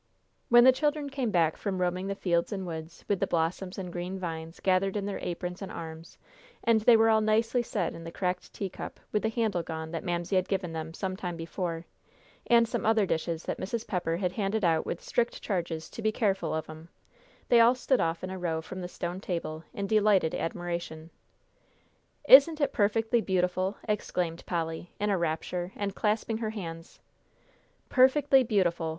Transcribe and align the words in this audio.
When 0.49 0.63
the 0.63 0.71
children 0.71 1.11
came 1.11 1.29
back 1.29 1.57
from 1.57 1.79
roaming 1.79 2.07
the 2.07 2.15
fields 2.15 2.51
and 2.51 2.65
woods, 2.65 3.05
with 3.07 3.19
the 3.19 3.27
blossoms 3.27 3.77
and 3.77 3.93
green 3.93 4.17
vines 4.17 4.59
gathered 4.59 4.97
in 4.97 5.05
their 5.05 5.19
aprons 5.21 5.61
and 5.61 5.71
arms, 5.71 6.17
and 6.63 6.81
they 6.81 6.97
were 6.97 7.11
all 7.11 7.21
nicely 7.21 7.61
set 7.61 7.93
in 7.93 8.03
the 8.03 8.11
cracked 8.11 8.51
teacup 8.51 8.99
with 9.11 9.21
the 9.21 9.29
handle 9.29 9.61
gone 9.61 9.91
that 9.91 10.03
Mamsie 10.03 10.37
had 10.37 10.47
given 10.47 10.73
them 10.73 10.91
some 10.95 11.15
time 11.15 11.37
before, 11.37 11.85
and 12.47 12.67
some 12.67 12.83
other 12.83 13.05
dishes 13.05 13.43
that 13.43 13.59
Mrs. 13.59 13.85
Pepper 13.85 14.17
had 14.17 14.31
handed 14.31 14.65
out 14.65 14.87
with 14.87 15.03
strict 15.03 15.39
charges 15.39 15.87
to 15.91 16.01
be 16.01 16.11
careful 16.11 16.51
of 16.51 16.67
'em, 16.67 16.89
they 17.49 17.59
all 17.59 17.75
stood 17.75 18.01
off 18.01 18.23
in 18.23 18.31
a 18.31 18.39
row 18.39 18.59
from 18.59 18.81
the 18.81 18.87
stone 18.87 19.19
table, 19.21 19.63
in 19.71 19.85
delighted 19.85 20.33
admiration. 20.33 21.11
"Isn't 22.27 22.59
it 22.59 22.73
perfectly 22.73 23.21
beautiful!" 23.21 23.77
exclaimed 23.87 24.43
Polly, 24.47 24.89
in 24.99 25.11
a 25.11 25.17
rapture, 25.19 25.73
and 25.75 25.93
clasping 25.95 26.39
her 26.39 26.49
hands. 26.49 26.99
"Perfectly 27.87 28.41
beautiful!" 28.43 28.89